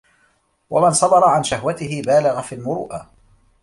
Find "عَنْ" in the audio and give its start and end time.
1.29-1.43